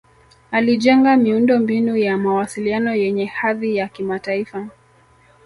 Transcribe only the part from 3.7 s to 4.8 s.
ya kimataifa